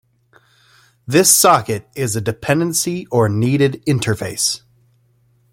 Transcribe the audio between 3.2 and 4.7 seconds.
needed interface.